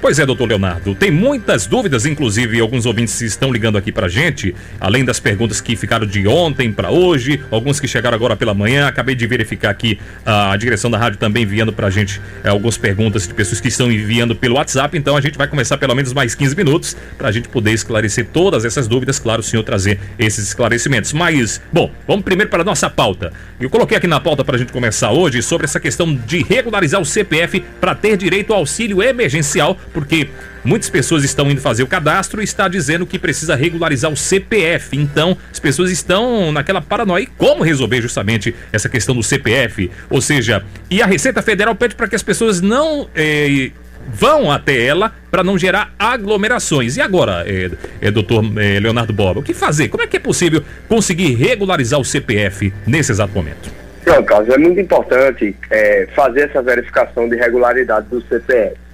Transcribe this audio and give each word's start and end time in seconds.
Pois 0.00 0.18
é, 0.18 0.26
doutor 0.26 0.46
Leonardo, 0.46 0.94
tem 0.94 1.10
muitas 1.10 1.66
dúvidas, 1.66 2.06
inclusive 2.06 2.60
alguns 2.60 2.86
ouvintes 2.86 3.20
estão 3.22 3.50
ligando 3.50 3.78
aqui 3.78 3.90
pra 3.90 4.08
gente, 4.08 4.54
além 4.78 5.04
das 5.04 5.18
perguntas 5.18 5.60
que 5.60 5.74
ficaram 5.74 6.06
de 6.06 6.28
ontem 6.28 6.70
para 6.70 6.90
hoje, 6.90 7.42
alguns 7.50 7.80
que 7.80 7.88
chegaram 7.88 8.14
agora 8.14 8.36
pela 8.36 8.54
manhã, 8.54 8.86
acabei 8.86 9.14
de 9.14 9.26
verificar 9.26 9.70
aqui 9.70 9.98
a 10.24 10.56
direção 10.56 10.90
da 10.90 10.98
rádio 10.98 11.18
também 11.18 11.42
enviando 11.42 11.72
pra 11.72 11.90
gente 11.90 12.20
é, 12.44 12.50
algumas 12.50 12.76
perguntas 12.76 13.26
de 13.26 13.34
pessoas 13.34 13.60
que 13.60 13.68
estão 13.68 13.90
enviando 13.90 14.36
pelo 14.36 14.56
WhatsApp, 14.56 14.96
então 14.96 15.16
a 15.16 15.20
gente 15.20 15.38
vai 15.38 15.48
começar 15.48 15.78
pelo 15.78 15.94
menos 15.94 16.12
mais 16.12 16.34
15 16.34 16.54
minutos 16.54 16.96
pra 17.16 17.32
gente 17.32 17.48
poder 17.48 17.72
esclarecer 17.72 18.26
todas 18.32 18.64
essas 18.64 18.86
dúvidas, 18.86 19.18
claro, 19.18 19.40
o 19.40 19.44
senhor 19.44 19.62
trazer 19.62 19.98
esses 20.18 20.46
esclarecimentos. 20.46 21.12
Mas, 21.14 21.60
bom, 21.72 21.90
vamos 22.06 22.24
primeiro 22.24 22.50
para 22.50 22.62
a 22.62 22.64
nossa 22.64 22.88
pauta. 22.88 23.32
Eu 23.58 23.70
coloquei 23.70 23.96
aqui 23.96 24.06
na 24.06 24.20
pauta 24.20 24.44
pra 24.44 24.58
gente 24.58 24.72
começar 24.72 25.10
hoje 25.10 25.42
sobre 25.42 25.64
essa 25.64 25.80
questão 25.80 26.14
de 26.14 26.42
regularizar 26.42 27.00
o 27.00 27.04
CPF 27.04 27.64
para 27.80 27.94
ter 27.94 28.16
direito 28.16 28.52
ao 28.52 28.60
auxílio 28.60 29.02
emergencial 29.02 29.76
porque 29.96 30.28
muitas 30.62 30.90
pessoas 30.90 31.24
estão 31.24 31.50
indo 31.50 31.58
fazer 31.58 31.82
o 31.82 31.86
cadastro 31.86 32.42
e 32.42 32.44
está 32.44 32.68
dizendo 32.68 33.06
que 33.06 33.18
precisa 33.18 33.54
regularizar 33.56 34.12
o 34.12 34.16
CPF. 34.16 34.94
Então, 34.94 35.38
as 35.50 35.58
pessoas 35.58 35.90
estão 35.90 36.52
naquela 36.52 36.82
paranoia. 36.82 37.26
como 37.38 37.64
resolver 37.64 38.02
justamente 38.02 38.54
essa 38.70 38.90
questão 38.90 39.14
do 39.14 39.22
CPF? 39.22 39.90
Ou 40.10 40.20
seja, 40.20 40.62
e 40.90 41.00
a 41.00 41.06
Receita 41.06 41.40
Federal 41.40 41.74
pede 41.74 41.94
para 41.94 42.06
que 42.06 42.14
as 42.14 42.22
pessoas 42.22 42.60
não. 42.60 43.08
Eh, 43.14 43.70
vão 44.08 44.52
até 44.52 44.84
ela 44.84 45.12
para 45.30 45.42
não 45.42 45.56
gerar 45.56 45.92
aglomerações. 45.98 46.96
E 46.96 47.00
agora, 47.00 47.42
é, 47.46 47.70
é 48.00 48.10
doutor 48.10 48.44
é, 48.58 48.78
Leonardo 48.78 49.12
Boba, 49.14 49.40
o 49.40 49.42
que 49.42 49.52
fazer? 49.52 49.88
Como 49.88 50.04
é 50.04 50.06
que 50.06 50.18
é 50.18 50.20
possível 50.20 50.62
conseguir 50.88 51.34
regularizar 51.34 51.98
o 51.98 52.04
CPF 52.04 52.72
nesse 52.86 53.10
exato 53.10 53.34
momento? 53.34 53.68
Não, 54.06 54.22
Carlos, 54.22 54.54
é 54.54 54.58
muito 54.58 54.78
importante 54.78 55.56
é, 55.70 56.06
fazer 56.14 56.42
essa 56.42 56.62
verificação 56.62 57.28
de 57.28 57.34
regularidade 57.34 58.06
do 58.08 58.20
CPF. 58.28 58.85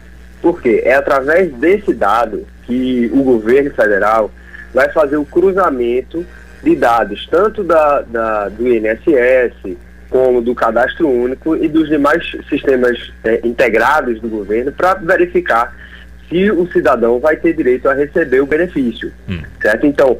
Por 0.42 0.60
quê? 0.60 0.82
É 0.84 0.94
através 0.94 1.52
desse 1.54 1.94
dado 1.94 2.44
que 2.64 3.08
o 3.14 3.22
governo 3.22 3.70
federal 3.70 4.30
vai 4.74 4.90
fazer 4.90 5.16
o 5.16 5.24
cruzamento 5.24 6.26
de 6.62 6.74
dados, 6.74 7.26
tanto 7.30 7.62
da, 7.62 8.02
da 8.02 8.48
do 8.48 8.66
INSS, 8.68 9.76
como 10.10 10.42
do 10.42 10.54
cadastro 10.54 11.08
único 11.08 11.56
e 11.56 11.68
dos 11.68 11.88
demais 11.88 12.22
sistemas 12.48 13.12
é, 13.24 13.40
integrados 13.44 14.20
do 14.20 14.28
governo, 14.28 14.72
para 14.72 14.94
verificar 14.94 15.74
se 16.28 16.50
o 16.50 16.66
cidadão 16.72 17.20
vai 17.20 17.36
ter 17.36 17.54
direito 17.54 17.88
a 17.88 17.94
receber 17.94 18.40
o 18.40 18.46
benefício. 18.46 19.12
Hum. 19.28 19.40
Certo? 19.60 19.86
Então, 19.86 20.18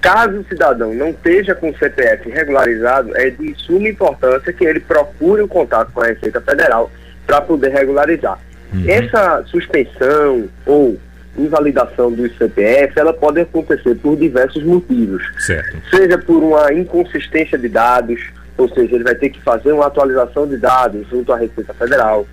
caso 0.00 0.40
o 0.40 0.44
cidadão 0.44 0.94
não 0.94 1.10
esteja 1.10 1.54
com 1.54 1.70
o 1.70 1.78
CPF 1.78 2.28
regularizado, 2.30 3.16
é 3.16 3.30
de 3.30 3.54
suma 3.56 3.88
importância 3.88 4.52
que 4.52 4.64
ele 4.64 4.80
procure 4.80 5.42
o 5.42 5.48
contato 5.48 5.92
com 5.92 6.02
a 6.02 6.06
Receita 6.06 6.40
Federal 6.40 6.90
para 7.26 7.40
poder 7.40 7.70
regularizar. 7.70 8.38
Uhum. 8.72 8.84
Essa 8.88 9.44
suspensão 9.46 10.48
ou 10.66 10.98
invalidação 11.36 12.12
do 12.12 12.28
CPF, 12.34 12.98
ela 12.98 13.12
pode 13.12 13.40
acontecer 13.40 13.94
por 13.96 14.16
diversos 14.16 14.62
motivos. 14.64 15.22
Certo. 15.38 15.78
Seja 15.90 16.18
por 16.18 16.42
uma 16.42 16.72
inconsistência 16.72 17.58
de 17.58 17.68
dados, 17.68 18.20
ou 18.56 18.68
seja, 18.68 18.94
ele 18.94 19.04
vai 19.04 19.14
ter 19.14 19.30
que 19.30 19.40
fazer 19.40 19.72
uma 19.72 19.86
atualização 19.86 20.46
de 20.46 20.56
dados 20.58 21.06
junto 21.08 21.32
à 21.32 21.36
Receita 21.36 21.72
Federal, 21.74 22.26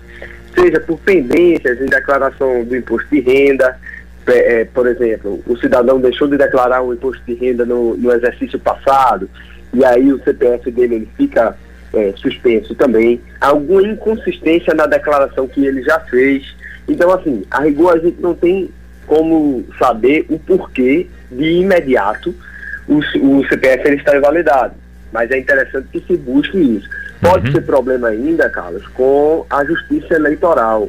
seja 0.54 0.80
por 0.80 0.98
pendências 0.98 1.80
em 1.80 1.86
declaração 1.86 2.64
do 2.64 2.76
imposto 2.76 3.08
de 3.10 3.20
renda, 3.20 3.78
é, 4.26 4.64
por 4.66 4.86
exemplo, 4.86 5.42
o 5.46 5.56
cidadão 5.56 6.00
deixou 6.00 6.28
de 6.28 6.36
declarar 6.36 6.82
o 6.82 6.92
imposto 6.92 7.22
de 7.26 7.34
renda 7.34 7.64
no, 7.64 7.96
no 7.96 8.12
exercício 8.12 8.58
passado, 8.58 9.28
e 9.72 9.84
aí 9.84 10.12
o 10.12 10.22
CPF 10.22 10.70
dele 10.70 10.94
ele 10.96 11.08
fica 11.16 11.56
é, 11.94 12.12
suspenso 12.16 12.74
também, 12.74 13.20
alguma 13.40 13.82
inconsistência 13.82 14.74
na 14.74 14.86
declaração 14.86 15.46
que 15.48 15.64
ele 15.64 15.82
já 15.82 16.00
fez. 16.00 16.54
Então, 16.88 17.10
assim, 17.12 17.44
a 17.50 17.60
rigor 17.62 17.94
a 17.94 17.98
gente 17.98 18.20
não 18.20 18.34
tem 18.34 18.70
como 19.06 19.64
saber 19.78 20.26
o 20.28 20.38
porquê 20.38 21.08
de 21.30 21.44
imediato 21.44 22.34
o, 22.90 22.98
o 22.98 23.48
CPF 23.48 23.86
ele 23.86 23.96
está 23.96 24.16
invalidado. 24.16 24.74
Mas 25.12 25.30
é 25.30 25.38
interessante 25.38 25.88
que 25.92 26.00
se 26.00 26.16
busque 26.16 26.58
isso. 26.58 26.88
Pode 27.20 27.48
uhum. 27.48 27.52
ser 27.52 27.60
problema 27.62 28.08
ainda, 28.08 28.48
Carlos, 28.50 28.86
com 28.88 29.46
a 29.48 29.64
justiça 29.64 30.14
eleitoral. 30.14 30.88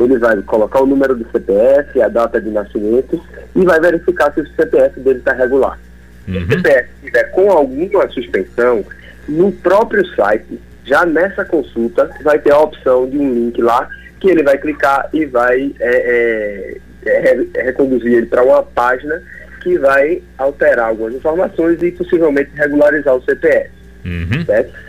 ele 0.00 0.18
vai 0.18 0.40
colocar 0.42 0.80
o 0.80 0.86
número 0.86 1.14
do 1.14 1.28
CPF, 1.30 2.00
a 2.00 2.08
data 2.08 2.40
de 2.40 2.50
nascimento 2.50 3.20
e 3.54 3.64
vai 3.64 3.80
verificar 3.80 4.32
se 4.32 4.40
o 4.40 4.48
CPF 4.54 5.00
dele 5.00 5.18
está 5.18 5.32
regular. 5.32 5.78
Uhum. 6.26 6.34
Se 6.34 6.40
o 6.40 6.48
CPF 6.48 6.88
estiver 6.96 7.24
com 7.30 7.50
alguma 7.50 8.08
suspensão, 8.10 8.84
no 9.28 9.52
próprio 9.52 10.06
site, 10.14 10.60
já 10.84 11.04
nessa 11.04 11.44
consulta, 11.44 12.10
vai 12.22 12.38
ter 12.38 12.52
a 12.52 12.60
opção 12.60 13.08
de 13.08 13.18
um 13.18 13.32
link 13.34 13.60
lá 13.60 13.88
que 14.20 14.28
ele 14.28 14.42
vai 14.42 14.58
clicar 14.58 15.08
e 15.12 15.24
vai 15.26 15.72
é, 15.78 16.76
é, 17.06 17.46
é, 17.54 17.62
reconduzir 17.62 18.12
ele 18.12 18.26
para 18.26 18.42
uma 18.42 18.62
página 18.62 19.22
que 19.62 19.78
vai 19.78 20.22
alterar 20.38 20.88
algumas 20.88 21.14
informações 21.14 21.82
e 21.82 21.92
possivelmente 21.92 22.50
regularizar 22.54 23.14
o 23.14 23.22
CPF. 23.22 23.70
Uhum. 24.04 24.44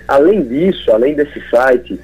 Além 0.08 0.44
disso, 0.44 0.92
além 0.92 1.16
desse 1.16 1.42
site, 1.50 2.00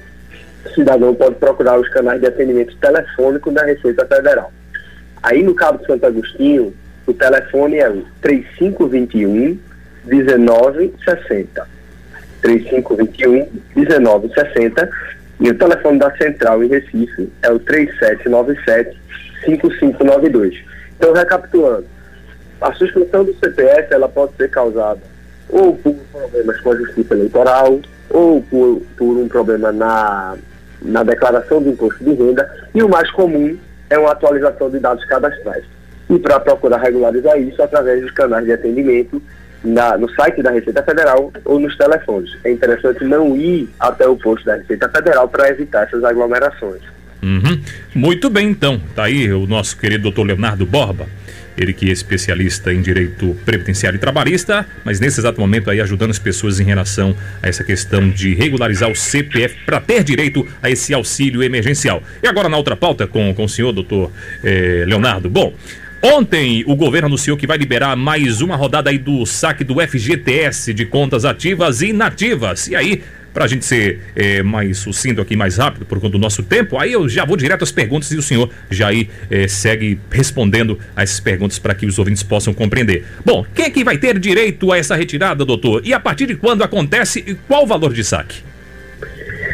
o 0.66 0.74
cidadão 0.74 1.14
pode 1.14 1.36
procurar 1.36 1.78
os 1.78 1.88
canais 1.88 2.20
de 2.20 2.26
atendimento 2.26 2.76
telefônico 2.76 3.50
da 3.50 3.64
Receita 3.64 4.06
Federal. 4.06 4.52
Aí 5.22 5.42
no 5.42 5.54
Cabo 5.54 5.78
de 5.78 5.86
Santo 5.86 6.06
Agostinho, 6.06 6.74
o 7.06 7.12
telefone 7.12 7.78
é 7.78 7.88
o 7.88 8.04
3521 8.20 9.58
1960. 10.04 11.68
3521 12.42 13.48
1960 13.74 14.90
e 15.40 15.50
o 15.50 15.54
telefone 15.58 15.98
da 15.98 16.16
central 16.16 16.62
em 16.62 16.68
Recife 16.68 17.30
é 17.42 17.50
o 17.50 17.58
3797 17.58 18.96
5592. 19.44 20.64
Então, 20.96 21.12
recapitulando, 21.12 21.86
a 22.60 22.72
suspensão 22.72 23.24
do 23.24 23.34
CPF 23.34 23.92
ela 23.92 24.08
pode 24.08 24.34
ser 24.36 24.48
causada 24.50 25.00
ou 25.48 25.76
por 25.76 25.94
problemas 26.12 26.60
com 26.60 26.72
a 26.72 26.76
justiça 26.76 27.14
eleitoral, 27.14 27.80
ou 28.10 28.42
por, 28.42 28.82
por 28.96 29.16
um 29.16 29.28
problema 29.28 29.72
na 29.72 30.36
na 30.82 31.02
declaração 31.02 31.62
do 31.62 31.70
imposto 31.70 32.02
de 32.04 32.12
renda 32.12 32.48
e 32.74 32.82
o 32.82 32.88
mais 32.88 33.10
comum 33.10 33.56
é 33.88 33.98
uma 33.98 34.12
atualização 34.12 34.70
de 34.70 34.78
dados 34.78 35.04
cadastrais. 35.04 35.64
E 36.08 36.18
para 36.18 36.38
procurar 36.40 36.78
regularizar 36.78 37.40
isso 37.40 37.62
através 37.62 38.00
dos 38.02 38.10
canais 38.12 38.44
de 38.44 38.52
atendimento 38.52 39.20
na, 39.64 39.96
no 39.98 40.08
site 40.10 40.42
da 40.42 40.50
Receita 40.50 40.82
Federal 40.82 41.32
ou 41.44 41.58
nos 41.58 41.76
telefones. 41.76 42.30
É 42.44 42.52
interessante 42.52 43.04
não 43.04 43.36
ir 43.36 43.68
até 43.80 44.06
o 44.06 44.16
posto 44.16 44.44
da 44.44 44.56
Receita 44.56 44.88
Federal 44.88 45.28
para 45.28 45.48
evitar 45.50 45.84
essas 45.84 46.04
aglomerações. 46.04 46.82
Uhum. 47.22 47.60
Muito 47.94 48.30
bem, 48.30 48.50
então. 48.50 48.80
Tá 48.94 49.04
aí 49.04 49.32
o 49.32 49.46
nosso 49.46 49.76
querido 49.76 50.04
doutor 50.04 50.24
Leonardo 50.24 50.64
Borba 50.64 51.06
ele 51.56 51.72
que 51.72 51.88
é 51.88 51.92
especialista 51.92 52.72
em 52.72 52.80
direito 52.80 53.36
previdenciário 53.44 53.96
e 53.96 54.00
trabalhista, 54.00 54.66
mas 54.84 55.00
nesse 55.00 55.20
exato 55.20 55.40
momento 55.40 55.70
aí 55.70 55.80
ajudando 55.80 56.10
as 56.10 56.18
pessoas 56.18 56.60
em 56.60 56.64
relação 56.64 57.16
a 57.42 57.48
essa 57.48 57.64
questão 57.64 58.08
de 58.10 58.34
regularizar 58.34 58.90
o 58.90 58.94
CPF 58.94 59.56
para 59.64 59.80
ter 59.80 60.04
direito 60.04 60.46
a 60.62 60.70
esse 60.70 60.92
auxílio 60.92 61.42
emergencial. 61.42 62.02
E 62.22 62.26
agora 62.26 62.48
na 62.48 62.56
outra 62.56 62.76
pauta 62.76 63.06
com, 63.06 63.32
com 63.34 63.44
o 63.44 63.48
senhor, 63.48 63.72
doutor 63.72 64.10
eh, 64.44 64.84
Leonardo. 64.86 65.28
Bom, 65.30 65.54
Ontem 66.02 66.62
o 66.66 66.76
governo 66.76 67.06
anunciou 67.06 67.36
que 67.36 67.46
vai 67.46 67.56
liberar 67.56 67.96
mais 67.96 68.40
uma 68.40 68.54
rodada 68.54 68.90
aí 68.90 68.98
do 68.98 69.24
saque 69.24 69.64
do 69.64 69.80
FGTS 69.80 70.72
de 70.72 70.84
contas 70.84 71.24
ativas 71.24 71.80
e 71.80 71.88
inativas. 71.88 72.68
E 72.68 72.76
aí 72.76 73.02
para 73.36 73.44
a 73.44 73.48
gente 73.48 73.66
ser 73.66 74.00
é, 74.16 74.42
mais 74.42 74.78
sucinto 74.78 75.20
aqui, 75.20 75.36
mais 75.36 75.58
rápido, 75.58 75.84
por 75.84 76.00
conta 76.00 76.12
do 76.12 76.18
nosso 76.18 76.42
tempo, 76.42 76.78
aí 76.78 76.94
eu 76.94 77.06
já 77.06 77.22
vou 77.22 77.36
direto 77.36 77.64
às 77.64 77.70
perguntas 77.70 78.10
e 78.10 78.16
o 78.16 78.22
senhor 78.22 78.48
já 78.70 78.88
aí 78.88 79.10
é, 79.30 79.46
segue 79.46 80.00
respondendo 80.10 80.78
essas 80.96 81.20
perguntas 81.20 81.58
para 81.58 81.74
que 81.74 81.84
os 81.84 81.98
ouvintes 81.98 82.22
possam 82.22 82.54
compreender. 82.54 83.04
Bom, 83.22 83.44
quem 83.54 83.66
é 83.66 83.70
que 83.70 83.84
vai 83.84 83.98
ter 83.98 84.18
direito 84.18 84.72
a 84.72 84.78
essa 84.78 84.96
retirada, 84.96 85.44
doutor? 85.44 85.82
E 85.84 85.92
a 85.92 86.00
partir 86.00 86.24
de 86.24 86.34
quando 86.34 86.64
acontece 86.64 87.22
e 87.26 87.34
qual 87.34 87.64
o 87.64 87.66
valor 87.66 87.92
de 87.92 88.02
saque? 88.02 88.42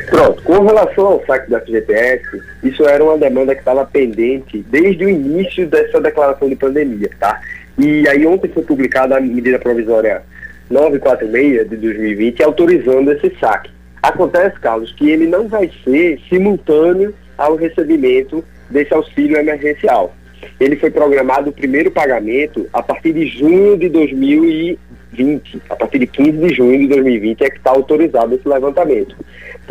Pronto, 0.08 0.40
com 0.44 0.64
relação 0.64 1.04
ao 1.04 1.26
saque 1.26 1.50
da 1.50 1.58
FGTS, 1.58 2.22
isso 2.62 2.86
era 2.86 3.02
uma 3.02 3.18
demanda 3.18 3.52
que 3.52 3.62
estava 3.62 3.84
pendente 3.84 4.64
desde 4.70 5.04
o 5.04 5.08
início 5.08 5.66
dessa 5.66 6.00
declaração 6.00 6.48
de 6.48 6.54
pandemia, 6.54 7.10
tá? 7.18 7.40
E 7.76 8.06
aí 8.06 8.24
ontem 8.24 8.48
foi 8.48 8.62
publicada 8.62 9.16
a 9.16 9.20
medida 9.20 9.58
provisória 9.58 10.22
946 10.70 11.68
de 11.68 11.76
2020 11.76 12.42
autorizando 12.42 13.12
esse 13.12 13.32
saque. 13.38 13.70
Acontece, 14.02 14.58
Carlos, 14.58 14.92
que 14.92 15.10
ele 15.10 15.26
não 15.26 15.48
vai 15.48 15.70
ser 15.84 16.20
simultâneo 16.28 17.14
ao 17.38 17.54
recebimento 17.54 18.44
desse 18.68 18.92
auxílio 18.92 19.36
emergencial. 19.36 20.14
Ele 20.58 20.76
foi 20.76 20.90
programado 20.90 21.50
o 21.50 21.52
primeiro 21.52 21.90
pagamento 21.90 22.68
a 22.72 22.82
partir 22.82 23.12
de 23.12 23.26
junho 23.26 23.76
de 23.76 23.88
2020. 23.88 25.62
A 25.70 25.76
partir 25.76 26.00
de 26.00 26.06
15 26.06 26.32
de 26.32 26.54
junho 26.54 26.78
de 26.78 26.86
2020 26.88 27.44
é 27.44 27.50
que 27.50 27.58
está 27.58 27.70
autorizado 27.70 28.34
esse 28.34 28.48
levantamento. 28.48 29.16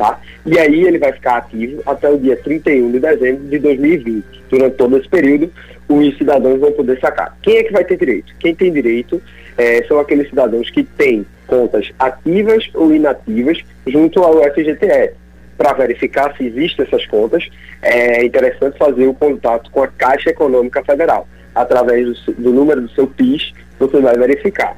Tá? 0.01 0.19
E 0.48 0.57
aí 0.57 0.83
ele 0.83 0.98
vai 0.98 1.12
ficar 1.12 1.38
ativo 1.38 1.83
até 1.86 2.09
o 2.09 2.18
dia 2.18 2.36
31 2.36 2.92
de 2.92 3.00
dezembro 3.00 3.44
de 3.44 3.59
2020. 3.59 4.25
Durante 4.50 4.75
todo 4.75 4.98
esse 4.98 5.07
período, 5.07 5.53
os 5.88 6.18
cidadãos 6.18 6.59
vão 6.59 6.71
poder 6.71 7.00
sacar. 7.00 7.38
Quem 7.44 7.57
é 7.57 7.63
que 7.63 7.71
vai 7.71 7.86
ter 7.86 8.00
direito? 8.00 8.33
Quem 8.39 8.56
tem 8.56 8.74
direito 8.74 9.21
é, 9.56 9.83
são 9.83 10.00
aqueles 10.00 10.27
cidadãos 10.27 10.71
que 10.71 10.81
têm 10.83 11.24
contas 11.45 11.92
ativas 12.00 12.68
ou 12.74 12.92
inativas 12.92 13.59
junto 13.86 14.24
ao 14.24 14.42
FGTS. 14.42 15.13
Para 15.56 15.74
verificar 15.74 16.36
se 16.36 16.48
existem 16.48 16.83
essas 16.83 17.06
contas, 17.06 17.48
é 17.83 18.25
interessante 18.25 18.80
fazer 18.80 19.06
o 19.06 19.13
contato 19.13 19.69
com 19.69 19.83
a 19.83 19.88
Caixa 19.88 20.31
Econômica 20.31 20.83
Federal. 20.83 21.27
Através 21.53 22.07
do, 22.07 22.33
do 22.33 22.51
número 22.51 22.81
do 22.81 22.89
seu 22.89 23.06
PIS, 23.06 23.53
você 23.77 24.00
vai 24.00 24.18
verificar. 24.18 24.75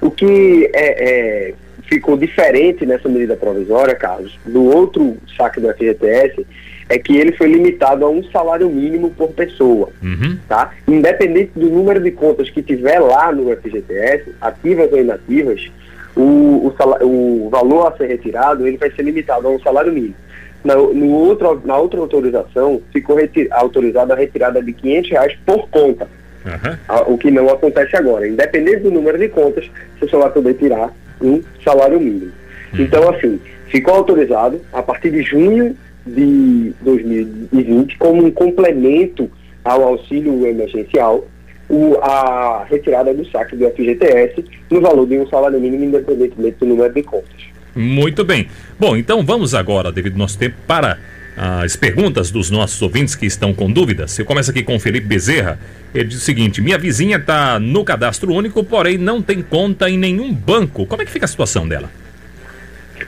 O 0.00 0.10
que 0.10 0.70
é, 0.72 1.50
é, 1.50 1.54
ficou 1.92 2.16
diferente 2.16 2.86
nessa 2.86 3.06
medida 3.06 3.36
provisória, 3.36 3.94
Carlos, 3.94 4.38
do 4.46 4.64
outro 4.64 5.18
saque 5.36 5.60
do 5.60 5.68
FGTS, 5.74 6.46
é 6.88 6.98
que 6.98 7.18
ele 7.18 7.32
foi 7.32 7.48
limitado 7.48 8.06
a 8.06 8.08
um 8.08 8.24
salário 8.30 8.70
mínimo 8.70 9.10
por 9.10 9.28
pessoa, 9.32 9.90
uhum. 10.02 10.38
tá? 10.48 10.72
Independente 10.88 11.52
do 11.54 11.68
número 11.68 12.00
de 12.00 12.10
contas 12.10 12.48
que 12.48 12.62
tiver 12.62 12.98
lá 12.98 13.30
no 13.30 13.54
FGTS, 13.54 14.32
ativas 14.40 14.90
ou 14.90 15.00
inativas, 15.00 15.70
o, 16.16 16.72
o, 17.02 17.46
o 17.46 17.50
valor 17.50 17.88
a 17.88 17.96
ser 17.96 18.06
retirado 18.06 18.66
ele 18.66 18.78
vai 18.78 18.90
ser 18.90 19.02
limitado 19.02 19.46
a 19.46 19.50
um 19.50 19.60
salário 19.60 19.92
mínimo. 19.92 20.14
Na, 20.64 20.74
no 20.74 21.10
outro, 21.10 21.60
na 21.64 21.76
outra 21.76 22.00
autorização, 22.00 22.80
ficou 22.90 23.18
autorizada 23.50 24.14
a 24.14 24.16
retirada 24.16 24.62
de 24.62 24.72
500 24.72 25.10
reais 25.10 25.38
por 25.44 25.68
conta, 25.68 26.08
uhum. 26.46 27.14
o 27.14 27.18
que 27.18 27.30
não 27.30 27.50
acontece 27.50 27.94
agora. 27.96 28.26
Independente 28.26 28.80
do 28.80 28.90
número 28.90 29.18
de 29.18 29.28
contas, 29.28 29.70
você 29.98 30.08
só 30.08 30.20
vai 30.20 30.30
poder 30.30 30.54
tirar 30.54 30.90
um 31.22 31.42
salário 31.64 32.00
mínimo. 32.00 32.32
Uhum. 32.72 32.80
Então, 32.80 33.08
assim, 33.10 33.40
ficou 33.68 33.94
autorizado 33.94 34.60
a 34.72 34.82
partir 34.82 35.10
de 35.10 35.22
junho 35.22 35.76
de 36.06 36.72
2020 36.82 37.96
como 37.98 38.24
um 38.26 38.30
complemento 38.30 39.30
ao 39.64 39.82
auxílio 39.82 40.46
emergencial 40.46 41.24
o, 41.68 41.96
a 42.02 42.64
retirada 42.68 43.14
do 43.14 43.24
saque 43.30 43.56
do 43.56 43.68
FGTS 43.70 44.44
no 44.70 44.80
valor 44.80 45.06
de 45.06 45.18
um 45.18 45.26
salário 45.28 45.60
mínimo 45.60 45.84
independentemente 45.84 46.58
do 46.58 46.66
número 46.66 46.92
de 46.92 47.02
contas. 47.02 47.52
Muito 47.74 48.24
bem. 48.24 48.48
Bom, 48.78 48.96
então 48.96 49.24
vamos 49.24 49.54
agora, 49.54 49.90
devido 49.90 50.12
ao 50.12 50.18
nosso 50.18 50.38
tempo, 50.38 50.56
para 50.66 50.98
as 51.36 51.76
perguntas 51.76 52.30
dos 52.30 52.50
nossos 52.50 52.80
ouvintes 52.82 53.14
que 53.14 53.26
estão 53.26 53.54
com 53.54 53.70
dúvidas. 53.70 54.18
Eu 54.18 54.24
começo 54.24 54.50
aqui 54.50 54.62
com 54.62 54.76
o 54.76 54.80
Felipe 54.80 55.06
Bezerra. 55.06 55.58
Ele 55.94 56.04
diz 56.04 56.18
o 56.18 56.20
seguinte: 56.20 56.60
minha 56.60 56.78
vizinha 56.78 57.16
está 57.16 57.58
no 57.58 57.84
cadastro 57.84 58.32
único, 58.32 58.62
porém 58.64 58.98
não 58.98 59.22
tem 59.22 59.42
conta 59.42 59.88
em 59.88 59.98
nenhum 59.98 60.32
banco. 60.32 60.86
Como 60.86 61.02
é 61.02 61.04
que 61.04 61.10
fica 61.10 61.24
a 61.24 61.28
situação 61.28 61.66
dela? 61.66 61.90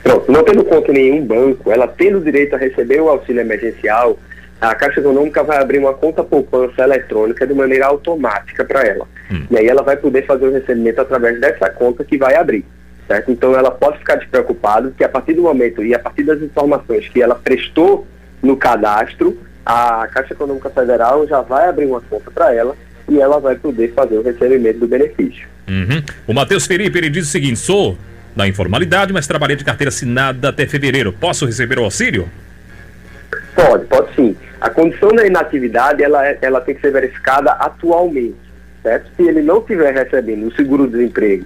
Pronto, 0.03 0.31
não 0.31 0.43
tendo 0.43 0.63
conta 0.63 0.91
em 0.91 0.95
nenhum 0.95 1.25
banco, 1.25 1.71
ela 1.71 1.87
tendo 1.87 2.19
direito 2.19 2.55
a 2.55 2.57
receber 2.57 2.99
o 3.01 3.09
auxílio 3.09 3.41
emergencial, 3.41 4.19
a 4.59 4.75
Caixa 4.75 4.99
Econômica 4.99 5.43
vai 5.43 5.57
abrir 5.57 5.79
uma 5.79 5.93
conta 5.93 6.23
poupança 6.23 6.83
eletrônica 6.83 7.45
de 7.45 7.53
maneira 7.53 7.87
automática 7.87 8.63
para 8.65 8.83
ela. 8.83 9.07
Hum. 9.31 9.45
E 9.49 9.57
aí 9.57 9.67
ela 9.67 9.81
vai 9.81 9.97
poder 9.97 10.25
fazer 10.25 10.47
o 10.47 10.51
recebimento 10.51 10.99
através 11.01 11.39
dessa 11.39 11.69
conta 11.69 12.03
que 12.03 12.17
vai 12.17 12.35
abrir. 12.35 12.65
Certo? 13.07 13.31
Então 13.31 13.55
ela 13.55 13.69
pode 13.69 13.99
ficar 13.99 14.15
despreocupada 14.15 14.91
que 14.97 15.03
a 15.03 15.09
partir 15.09 15.33
do 15.33 15.43
momento 15.43 15.83
e 15.83 15.93
a 15.93 15.99
partir 15.99 16.23
das 16.23 16.41
informações 16.41 17.07
que 17.07 17.21
ela 17.21 17.35
prestou 17.35 18.07
no 18.45 18.55
cadastro, 18.55 19.37
a 19.65 20.07
Caixa 20.07 20.33
Econômica 20.33 20.69
Federal 20.69 21.27
já 21.27 21.41
vai 21.41 21.67
abrir 21.67 21.85
uma 21.85 22.01
conta 22.01 22.29
para 22.29 22.53
ela 22.53 22.75
e 23.09 23.19
ela 23.19 23.39
vai 23.39 23.55
poder 23.55 23.93
fazer 23.93 24.17
o 24.17 24.21
recebimento 24.21 24.79
do 24.79 24.87
benefício. 24.87 25.47
Uhum. 25.67 26.03
O 26.27 26.33
Matheus 26.33 26.67
Felipe 26.67 26.97
ele 26.97 27.09
diz 27.09 27.27
o 27.27 27.31
seguinte: 27.31 27.59
sou 27.59 27.97
da 28.35 28.47
informalidade, 28.47 29.11
mas 29.11 29.25
trabalhei 29.25 29.55
de 29.55 29.63
carteira 29.63 29.89
assinada 29.89 30.49
até 30.49 30.67
fevereiro. 30.67 31.13
Posso 31.13 31.45
receber 31.45 31.79
o 31.79 31.83
auxílio? 31.83 32.29
Pode, 33.55 33.85
pode 33.85 34.13
sim. 34.15 34.35
A 34.61 34.69
condição 34.69 35.09
da 35.09 35.25
inatividade 35.25 36.03
ela, 36.03 36.25
é, 36.25 36.37
ela 36.41 36.61
tem 36.61 36.75
que 36.75 36.81
ser 36.81 36.91
verificada 36.91 37.51
atualmente. 37.51 38.35
Certo? 38.83 39.09
Se 39.15 39.23
ele 39.23 39.41
não 39.41 39.59
estiver 39.59 39.93
recebendo 39.93 40.47
o 40.47 40.55
seguro-desemprego 40.55 41.45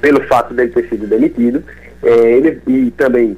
pelo 0.00 0.20
fato 0.24 0.52
dele 0.52 0.70
ter 0.70 0.86
sido 0.88 1.06
demitido, 1.06 1.64
é, 2.02 2.10
ele, 2.10 2.60
e 2.66 2.90
também 2.90 3.36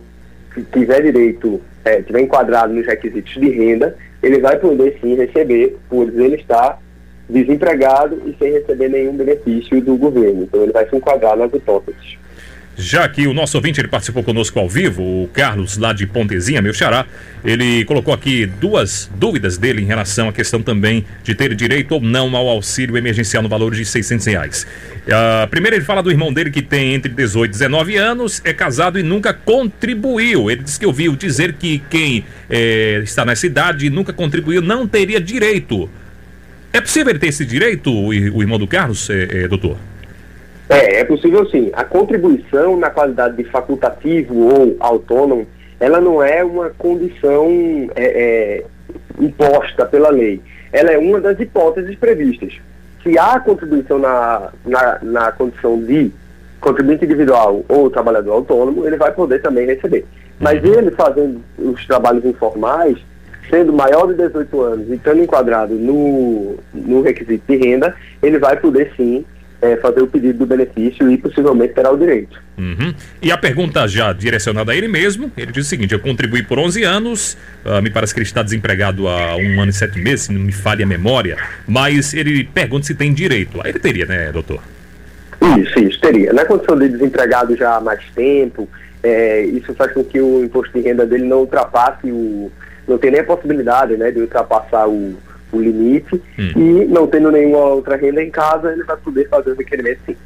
tiver 0.73 1.03
direito, 1.03 1.61
é, 1.87 2.03
tiver 2.03 2.21
enquadrado 2.21 2.75
nos 2.75 2.85
requisitos 2.85 3.33
de 3.35 3.49
renda, 3.49 3.97
ele 4.23 4.41
vai 4.41 4.59
poder 4.59 4.99
sim 5.01 5.15
receber, 5.15 5.77
por 5.89 6.09
ele 6.09 6.37
estar 6.37 6.81
desempregado 7.29 8.21
e 8.27 8.35
sem 8.39 8.53
receber 8.53 8.89
nenhum 8.89 9.17
benefício 9.17 9.81
do 9.81 9.97
governo. 9.97 10.43
Então 10.43 10.63
ele 10.63 10.73
vai 10.73 10.89
se 10.89 10.97
enquadrar 10.97 11.37
nas 11.37 11.53
hipóteses. 11.55 12.19
Já 12.79 13.09
que 13.09 13.27
o 13.27 13.33
nosso 13.33 13.57
ouvinte 13.57 13.81
ele 13.81 13.89
participou 13.89 14.23
conosco 14.23 14.59
ao 14.59 14.69
vivo, 14.69 15.03
o 15.03 15.31
Carlos 15.33 15.79
lá 15.79 15.95
de 15.95 16.07
Pontezinha, 16.07 16.61
meu 16.61 16.75
xará, 16.75 17.07
ele 17.43 17.87
colocou 17.87 18.13
aqui 18.13 18.45
duas 18.45 19.11
dúvidas 19.17 19.57
dele 19.57 19.81
em 19.81 19.87
relação 19.87 20.29
à 20.29 20.33
questão 20.33 20.61
também 20.61 21.05
de 21.25 21.35
ter 21.35 21.55
direito 21.55 21.93
ou 21.93 22.03
não 22.03 22.37
ao 22.37 22.47
auxílio 22.49 22.97
emergencial 22.99 23.43
no 23.43 23.49
valor 23.49 23.75
de 23.75 23.83
600 23.83 24.27
reais. 24.27 24.67
Uh, 25.07 25.49
primeiro 25.49 25.77
ele 25.77 25.85
fala 25.85 26.03
do 26.03 26.11
irmão 26.11 26.31
dele 26.31 26.51
que 26.51 26.61
tem 26.61 26.93
entre 26.93 27.11
18 27.11 27.51
e 27.51 27.53
19 27.53 27.97
anos, 27.97 28.43
é 28.45 28.53
casado 28.53 28.99
e 28.99 29.03
nunca 29.03 29.33
contribuiu. 29.33 30.51
Ele 30.51 30.63
disse 30.63 30.79
que 30.79 30.85
ouviu 30.85 31.17
dizer 31.17 31.55
que 31.55 31.79
quem 31.89 32.27
eh, 32.51 33.01
está 33.03 33.25
nessa 33.25 33.47
idade 33.47 33.87
e 33.87 33.91
nunca 33.91 34.13
contribuiu 34.13 34.61
não 34.61 34.87
teria 34.87 35.21
direito. 35.21 35.89
É 36.73 36.81
possível 36.81 37.11
ele 37.11 37.19
ter 37.19 37.29
esse 37.29 37.45
direito, 37.47 37.91
o, 37.91 38.09
o 38.09 38.43
irmão 38.43 38.59
do 38.59 38.67
Carlos, 38.67 39.09
eh, 39.09 39.29
eh, 39.31 39.49
doutor? 39.49 39.79
É, 40.69 41.01
é 41.01 41.05
possível 41.05 41.49
sim. 41.49 41.71
A 41.73 41.85
contribuição 41.85 42.77
na 42.77 42.91
qualidade 42.91 43.37
de 43.37 43.45
facultativo 43.45 44.35
ou 44.37 44.77
autônomo, 44.81 45.47
ela 45.79 46.01
não 46.01 46.23
é 46.23 46.43
uma 46.43 46.71
condição 46.71 47.47
é, 47.95 48.05
é, 48.05 48.65
imposta 49.21 49.87
pela 49.87 50.11
lei. 50.11 50.41
Ela 50.73 50.93
é 50.93 50.99
uma 50.99 51.21
das 51.21 51.39
hipóteses 51.39 51.97
previstas. 51.97 52.55
Se 53.03 53.17
há 53.19 53.39
contribuição 53.39 53.99
na, 53.99 54.51
na, 54.65 54.99
na 55.03 55.33
condição 55.33 55.81
de 55.81 56.11
contribuinte 56.61 57.05
individual 57.05 57.65
ou 57.69 57.89
trabalhador 57.89 58.33
autônomo, 58.33 58.85
ele 58.87 58.97
vai 58.97 59.13
poder 59.13 59.41
também 59.41 59.67
receber. 59.67 60.05
Mas 60.41 60.63
uhum. 60.63 60.75
ele 60.75 60.91
fazendo 60.91 61.41
os 61.59 61.87
trabalhos 61.87 62.25
informais, 62.25 62.99
sendo 63.49 63.73
maior 63.73 64.09
de 64.09 64.15
18 64.15 64.61
anos 64.61 64.89
e 64.89 64.95
estando 64.95 65.23
enquadrado 65.23 65.75
no, 65.75 66.57
no 66.75 67.03
requisito 67.03 67.45
de 67.47 67.57
renda, 67.57 67.95
ele 68.21 68.39
vai 68.39 68.57
poder 68.57 68.93
sim 68.97 69.25
é, 69.67 69.77
fazer 69.77 70.03
o 70.03 70.07
pedido 70.07 70.39
do 70.39 70.47
benefício 70.47 71.11
e 71.11 71.19
possivelmente 71.19 71.75
terá 71.75 71.91
o 71.91 71.97
direito. 71.97 72.41
Uhum. 72.57 72.95
E 73.21 73.31
a 73.31 73.37
pergunta 73.37 73.87
já 73.87 74.13
direcionada 74.13 74.73
a 74.73 74.77
ele 74.77 74.89
mesmo, 74.89 75.31
ele 75.37 75.53
diz 75.53 75.67
o 75.67 75.69
seguinte, 75.69 75.93
eu 75.93 76.01
contribuí 76.01 76.43
por 76.43 76.59
11 76.59 76.85
anos, 76.85 77.37
uh, 77.65 77.83
me 77.83 77.91
parece 77.91 78.15
que 78.15 78.21
ele 78.21 78.27
está 78.27 78.43
desempregado 78.43 79.09
há 79.09 79.37
um 79.37 79.61
ano 79.61 79.71
e 79.71 79.73
sete 79.73 79.99
meses, 79.99 80.27
se 80.27 80.33
não 80.33 80.41
me 80.41 80.53
falha 80.53 80.85
a 80.85 80.89
memória, 80.89 81.37
mas 81.67 82.15
ele 82.15 82.45
pergunta 82.45 82.87
se 82.87 82.95
tem 82.95 83.13
direito. 83.13 83.61
Aí 83.63 83.71
ele 83.71 83.79
teria, 83.79 84.07
né, 84.07 84.33
doutor? 84.33 84.63
Isso, 85.59 85.79
isso, 85.79 86.01
teria. 86.01 86.33
Na 86.33 86.45
condição 86.45 86.79
de 86.79 86.89
desempregado 86.89 87.57
já 87.57 87.77
há 87.77 87.81
mais 87.81 88.01
tempo, 88.15 88.69
é, 89.03 89.43
isso 89.45 89.75
faz 89.75 89.93
com 89.93 90.03
que 90.03 90.21
o 90.21 90.45
imposto 90.45 90.77
de 90.79 90.85
renda 90.85 91.05
dele 91.05 91.25
não 91.25 91.41
ultrapasse 91.41 92.11
o... 92.11 92.51
não 92.89 92.97
tem 92.97 93.11
nem 93.11 93.21
a 93.21 93.25
possibilidade 93.25 93.97
né, 93.97 94.11
de 94.11 94.21
ultrapassar 94.21 94.89
o 94.89 95.17
o 95.53 95.61
limite 95.61 96.21
hum. 96.39 96.51
e 96.57 96.85
não 96.87 97.07
tendo 97.07 97.31
nenhuma 97.31 97.59
outra 97.59 97.97
renda 97.97 98.23
em 98.23 98.31
casa, 98.31 98.73
ele 98.73 98.85
vai 98.85 98.97
poder 98.97 99.29
fazer 99.29 99.53
o 99.53 99.57
requerimento 99.57 100.01
sim. 100.07 100.17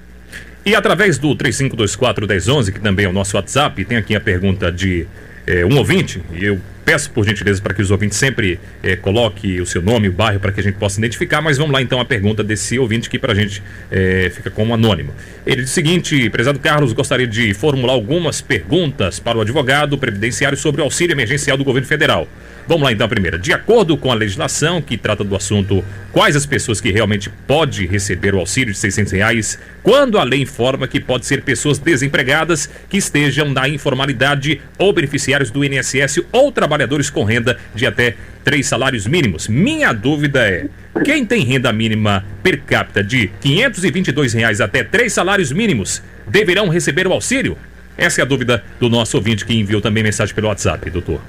E 0.64 0.74
através 0.74 1.18
do 1.18 1.34
3524-1011, 1.36 2.72
que 2.72 2.80
também 2.80 3.06
é 3.06 3.08
o 3.08 3.12
nosso 3.12 3.36
WhatsApp, 3.36 3.82
tem 3.84 3.96
aqui 3.96 4.14
a 4.14 4.20
pergunta 4.20 4.70
de 4.70 5.06
é, 5.46 5.64
um 5.64 5.76
ouvinte, 5.78 6.22
e 6.32 6.44
eu 6.44 6.60
peço 6.84 7.10
por 7.10 7.24
gentileza 7.24 7.62
para 7.62 7.72
que 7.72 7.80
os 7.80 7.90
ouvintes 7.90 8.18
sempre 8.18 8.58
é, 8.82 8.96
coloquem 8.96 9.60
o 9.60 9.66
seu 9.66 9.80
nome, 9.80 10.08
o 10.08 10.12
bairro, 10.12 10.40
para 10.40 10.52
que 10.52 10.60
a 10.60 10.62
gente 10.62 10.76
possa 10.76 10.98
identificar, 10.98 11.40
mas 11.40 11.56
vamos 11.56 11.72
lá 11.72 11.80
então 11.80 12.00
a 12.00 12.04
pergunta 12.04 12.42
desse 12.42 12.78
ouvinte 12.78 13.08
que 13.08 13.18
para 13.18 13.32
a 13.32 13.34
gente 13.34 13.62
é, 13.90 14.30
fica 14.34 14.50
como 14.50 14.74
anônimo. 14.74 15.12
Ele 15.46 15.62
diz 15.62 15.70
o 15.70 15.74
seguinte, 15.74 16.28
prezado 16.30 16.58
Carlos, 16.58 16.92
gostaria 16.92 17.26
de 17.26 17.54
formular 17.54 17.92
algumas 17.92 18.40
perguntas 18.40 19.18
para 19.18 19.38
o 19.38 19.40
advogado 19.40 19.96
previdenciário 19.96 20.58
sobre 20.58 20.80
o 20.80 20.84
auxílio 20.84 21.14
emergencial 21.14 21.56
do 21.56 21.64
governo 21.64 21.88
federal. 21.88 22.28
Vamos 22.70 22.84
lá 22.84 22.92
então 22.92 23.04
a 23.04 23.08
primeira. 23.08 23.36
De 23.36 23.52
acordo 23.52 23.96
com 23.96 24.12
a 24.12 24.14
legislação 24.14 24.80
que 24.80 24.96
trata 24.96 25.24
do 25.24 25.34
assunto, 25.34 25.84
quais 26.12 26.36
as 26.36 26.46
pessoas 26.46 26.80
que 26.80 26.92
realmente 26.92 27.28
podem 27.28 27.84
receber 27.84 28.32
o 28.32 28.38
auxílio 28.38 28.72
de 28.72 28.78
600 28.78 29.12
reais, 29.12 29.58
quando 29.82 30.16
a 30.16 30.22
lei 30.22 30.42
informa 30.42 30.86
que 30.86 31.00
pode 31.00 31.26
ser 31.26 31.42
pessoas 31.42 31.80
desempregadas 31.80 32.70
que 32.88 32.96
estejam 32.96 33.50
na 33.50 33.68
informalidade 33.68 34.60
ou 34.78 34.92
beneficiários 34.92 35.50
do 35.50 35.64
INSS 35.64 36.20
ou 36.30 36.52
trabalhadores 36.52 37.10
com 37.10 37.24
renda 37.24 37.58
de 37.74 37.86
até 37.86 38.14
três 38.44 38.68
salários 38.68 39.04
mínimos. 39.04 39.48
Minha 39.48 39.92
dúvida 39.92 40.48
é: 40.48 40.66
quem 41.04 41.26
tem 41.26 41.42
renda 41.42 41.72
mínima 41.72 42.24
per 42.40 42.60
capita 42.60 43.02
de 43.02 43.32
522 43.40 44.32
reais 44.32 44.60
até 44.60 44.84
três 44.84 45.12
salários 45.12 45.50
mínimos 45.50 46.00
deverão 46.24 46.68
receber 46.68 47.08
o 47.08 47.12
auxílio? 47.12 47.58
Essa 47.98 48.20
é 48.20 48.22
a 48.22 48.26
dúvida 48.26 48.62
do 48.78 48.88
nosso 48.88 49.16
ouvinte 49.16 49.44
que 49.44 49.54
enviou 49.54 49.80
também 49.80 50.04
mensagem 50.04 50.32
pelo 50.32 50.46
WhatsApp, 50.46 50.88
doutor. 50.88 51.20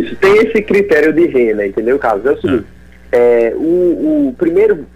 Isso, 0.00 0.16
tem 0.16 0.36
esse 0.38 0.62
critério 0.62 1.12
de 1.12 1.26
renda, 1.26 1.66
entendeu, 1.66 1.98
Carlos? 1.98 2.24
É 2.26 2.30
o 2.30 2.40
seguinte, 2.40 2.66
ah. 3.12 3.16
é, 3.16 3.52
o, 3.56 4.28
o 4.28 4.34
primeiro 4.38 4.86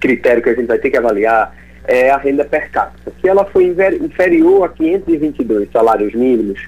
critério 0.00 0.42
que 0.42 0.50
a 0.50 0.54
gente 0.54 0.66
vai 0.66 0.78
ter 0.78 0.90
que 0.90 0.96
avaliar 0.96 1.54
é 1.84 2.10
a 2.10 2.16
renda 2.16 2.44
per 2.44 2.70
capita. 2.70 3.12
Se 3.20 3.28
ela 3.28 3.44
for 3.44 3.62
inferior 3.62 4.64
a 4.64 4.68
522 4.68 5.70
salários 5.70 6.14
mínimos, 6.14 6.60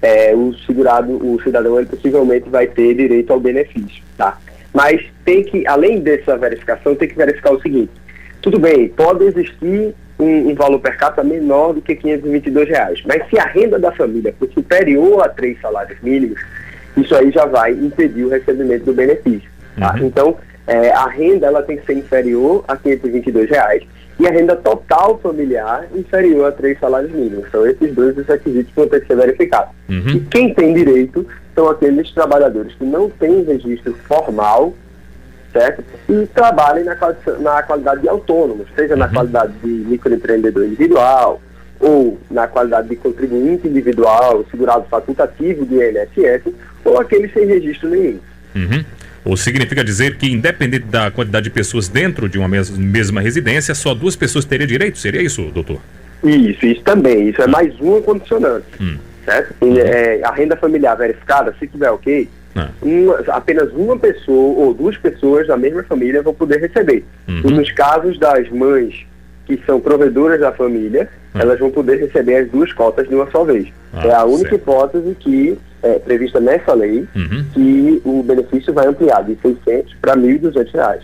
é, 0.00 0.34
o 0.34 0.52
segurado, 0.66 1.12
o 1.12 1.40
cidadão, 1.42 1.78
ele 1.78 1.86
possivelmente 1.86 2.48
vai 2.48 2.66
ter 2.66 2.94
direito 2.94 3.32
ao 3.32 3.38
benefício, 3.38 4.02
tá? 4.16 4.38
Mas 4.74 5.04
tem 5.24 5.44
que, 5.44 5.66
além 5.66 6.00
dessa 6.00 6.36
verificação, 6.36 6.94
tem 6.94 7.08
que 7.08 7.16
verificar 7.16 7.52
o 7.52 7.60
seguinte: 7.60 7.92
tudo 8.40 8.58
bem, 8.58 8.88
pode 8.88 9.24
existir 9.24 9.94
um, 10.18 10.50
um 10.50 10.54
valor 10.54 10.80
per 10.80 10.96
capita 10.96 11.22
menor 11.22 11.74
do 11.74 11.82
que 11.82 11.94
522 11.94 12.68
reais, 12.68 13.02
mas 13.06 13.28
se 13.28 13.38
a 13.38 13.44
renda 13.44 13.78
da 13.78 13.92
família 13.92 14.34
for 14.38 14.48
superior 14.52 15.24
a 15.24 15.28
três 15.28 15.60
salários 15.60 16.00
mínimos, 16.02 16.40
isso 16.96 17.14
aí 17.14 17.30
já 17.30 17.46
vai 17.46 17.72
impedir 17.72 18.24
o 18.24 18.28
recebimento 18.28 18.84
do 18.84 18.94
benefício, 18.94 19.48
tá? 19.78 19.94
Uhum. 19.94 20.06
Então, 20.06 20.36
é, 20.66 20.90
a 20.90 21.06
renda 21.06 21.46
ela 21.46 21.62
tem 21.62 21.76
que 21.76 21.86
ser 21.86 21.94
inferior 21.94 22.64
a 22.68 22.76
522 22.76 23.50
reais 23.50 23.82
e 24.18 24.26
a 24.26 24.30
renda 24.30 24.54
total 24.54 25.18
familiar 25.18 25.86
inferior 25.94 26.48
a 26.48 26.52
três 26.52 26.78
salários 26.78 27.10
mínimos. 27.10 27.50
São 27.50 27.66
esses 27.66 27.94
dois 27.94 28.16
os 28.16 28.26
requisitos 28.26 28.68
que 28.68 28.76
vão 28.76 28.88
ter 28.88 29.00
que 29.00 29.06
ser 29.06 29.16
verificados. 29.16 29.74
Uhum. 29.88 30.08
E 30.08 30.20
quem 30.20 30.54
tem 30.54 30.74
direito 30.74 31.26
são 31.54 31.68
aqueles 31.68 32.10
trabalhadores 32.12 32.74
que 32.74 32.84
não 32.84 33.08
têm 33.10 33.42
registro 33.42 33.94
formal, 34.06 34.74
certo? 35.52 35.82
E 36.08 36.26
trabalhem 36.26 36.84
na, 36.84 36.96
na 37.40 37.62
qualidade 37.62 38.02
de 38.02 38.08
autônomos, 38.08 38.66
seja 38.76 38.94
uhum. 38.94 39.00
na 39.00 39.08
qualidade 39.08 39.52
de 39.62 39.68
microempreendedor 39.68 40.64
individual, 40.64 41.40
ou 41.80 42.16
na 42.30 42.46
qualidade 42.46 42.88
de 42.88 42.96
contribuinte 42.96 43.66
individual, 43.66 44.44
segurado 44.50 44.84
facultativo 44.88 45.64
do 45.64 45.82
INSS, 45.82 46.54
ou 46.84 47.00
aqueles 47.00 47.32
sem 47.32 47.46
registro 47.46 47.90
nenhum. 47.90 48.18
Uhum. 48.54 48.84
Ou 49.24 49.36
significa 49.36 49.84
dizer 49.84 50.16
que, 50.16 50.30
independente 50.30 50.86
da 50.86 51.10
quantidade 51.10 51.44
de 51.44 51.50
pessoas 51.50 51.88
dentro 51.88 52.28
de 52.28 52.38
uma 52.38 52.48
mesma 52.48 53.20
residência, 53.20 53.74
só 53.74 53.94
duas 53.94 54.16
pessoas 54.16 54.44
teriam 54.44 54.66
direito? 54.66 54.98
Seria 54.98 55.22
isso, 55.22 55.42
doutor? 55.52 55.80
Isso, 56.24 56.66
isso 56.66 56.82
também. 56.82 57.28
Isso 57.28 57.40
é 57.40 57.46
mais 57.46 57.78
uma 57.80 58.00
condicionante. 58.00 58.66
Hum. 58.80 58.98
Certo? 59.24 59.54
E, 59.62 59.78
é, 59.78 60.20
a 60.24 60.32
renda 60.32 60.56
familiar 60.56 60.96
verificada, 60.96 61.54
se 61.58 61.68
tiver 61.68 61.90
ok, 61.90 62.28
ah. 62.56 62.68
uma, 62.82 63.18
apenas 63.28 63.72
uma 63.72 63.96
pessoa 63.96 64.58
ou 64.58 64.74
duas 64.74 64.96
pessoas 64.98 65.46
da 65.46 65.56
mesma 65.56 65.84
família 65.84 66.22
vão 66.22 66.34
poder 66.34 66.60
receber. 66.60 67.04
Uhum. 67.28 67.50
Nos 67.50 67.70
casos 67.70 68.18
das 68.18 68.48
mães 68.50 69.06
que 69.46 69.60
são 69.64 69.80
provedoras 69.80 70.40
da 70.40 70.52
família, 70.52 71.08
ah. 71.34 71.40
elas 71.40 71.60
vão 71.60 71.70
poder 71.70 72.00
receber 72.00 72.36
as 72.36 72.50
duas 72.50 72.72
cotas 72.72 73.08
de 73.08 73.14
uma 73.14 73.30
só 73.30 73.44
vez. 73.44 73.68
Ah, 73.92 74.06
é 74.06 74.14
a 74.14 74.24
única 74.24 74.50
certo. 74.50 74.62
hipótese 74.62 75.16
que 75.20 75.56
é, 75.82 75.98
prevista 75.98 76.40
nessa 76.40 76.72
lei 76.74 77.06
uhum. 77.14 77.44
que 77.52 78.02
o 78.04 78.22
benefício 78.22 78.72
vai 78.72 78.86
ampliar 78.86 79.22
de 79.24 79.36
600 79.42 79.94
para 80.00 80.16
1.200 80.16 80.72
reais. 80.72 81.02